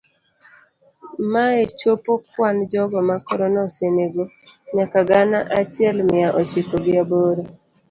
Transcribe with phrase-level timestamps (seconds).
[1.31, 4.23] Mae chopo kwan jogo ma corona osenego
[4.75, 7.43] nyaka gana achiel mia ochiko gi aboro.